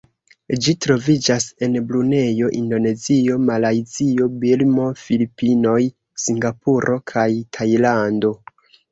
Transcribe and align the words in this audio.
Ĝi 0.65 0.73
troviĝas 0.83 1.43
en 1.65 1.75
Brunejo, 1.89 2.47
Indonezio, 2.59 3.35
Malajzio, 3.49 4.29
Birmo, 4.45 4.87
Filipinoj, 5.01 5.75
Singapuro 6.23 6.97
kaj 7.13 7.27
Tajlando. 7.59 8.33